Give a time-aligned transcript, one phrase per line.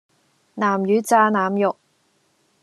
[0.55, 1.77] 南乳炸腩肉